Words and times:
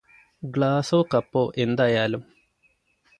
ഗ്ലാസ്സോ 0.43 0.99
കപ്പോ 1.13 1.51
എന്തായാലും 1.57 2.23